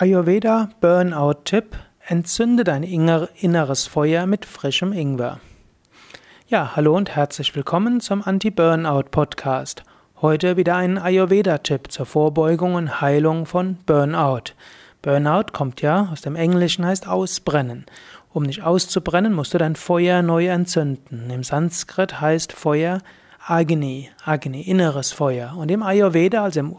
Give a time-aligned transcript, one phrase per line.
[0.00, 1.76] Ayurveda Burnout-Tipp:
[2.06, 5.40] Entzünde dein inneres Feuer mit frischem Ingwer.
[6.48, 9.82] Ja, hallo und herzlich willkommen zum Anti-Burnout-Podcast.
[10.22, 14.54] Heute wieder ein Ayurveda-Tipp zur Vorbeugung und Heilung von Burnout.
[15.02, 17.84] Burnout kommt ja aus dem Englischen, heißt ausbrennen.
[18.32, 21.28] Um nicht auszubrennen, musst du dein Feuer neu entzünden.
[21.28, 23.02] Im Sanskrit heißt Feuer
[23.46, 25.56] Agni, Agni, inneres Feuer.
[25.56, 26.76] Und im Ayurveda, also im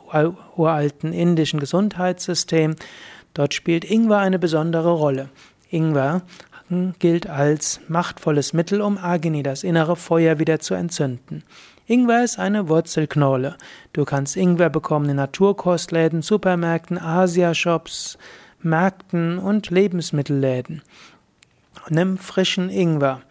[0.55, 2.75] uralten indischen Gesundheitssystem,
[3.33, 5.29] dort spielt Ingwer eine besondere Rolle.
[5.69, 6.21] Ingwer
[6.99, 11.43] gilt als machtvolles Mittel, um Agni, das innere Feuer, wieder zu entzünden.
[11.87, 13.57] Ingwer ist eine Wurzelknolle.
[13.91, 18.17] Du kannst Ingwer bekommen in Naturkostläden, Supermärkten, Asia-Shops,
[18.61, 20.83] Märkten und Lebensmittelläden.
[21.89, 23.21] Nimm frischen Ingwer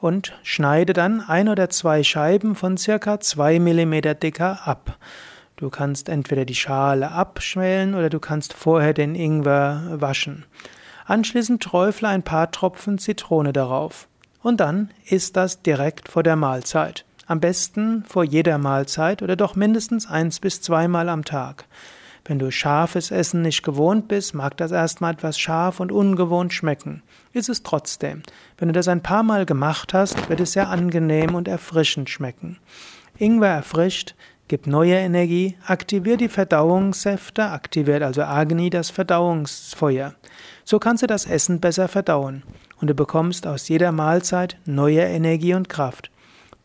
[0.00, 4.96] und schneide dann ein oder zwei Scheiben von circa zwei Millimeter dicker ab.
[5.56, 10.44] Du kannst entweder die Schale abschmälen oder du kannst vorher den Ingwer waschen.
[11.04, 14.08] Anschließend träufle ein paar Tropfen Zitrone darauf.
[14.42, 17.04] Und dann isst das direkt vor der Mahlzeit.
[17.26, 21.64] Am besten vor jeder Mahlzeit oder doch mindestens eins bis zweimal am Tag.
[22.24, 27.02] Wenn du scharfes Essen nicht gewohnt bist, mag das erstmal etwas scharf und ungewohnt schmecken.
[27.32, 28.22] Ist es trotzdem.
[28.56, 32.58] Wenn du das ein paar Mal gemacht hast, wird es sehr angenehm und erfrischend schmecken.
[33.18, 34.14] Ingwer erfrischt,
[34.48, 40.14] gibt neue Energie, aktiviert die Verdauungssäfte, aktiviert also Agni das Verdauungsfeuer.
[40.64, 42.42] So kannst du das Essen besser verdauen
[42.80, 46.10] und du bekommst aus jeder Mahlzeit neue Energie und Kraft.